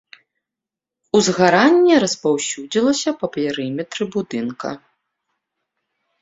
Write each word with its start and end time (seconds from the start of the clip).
Узгаранне 1.17 1.95
распаўсюдзілася 2.03 3.09
па 3.19 3.27
перыметры 3.37 4.03
будынка. 4.17 4.69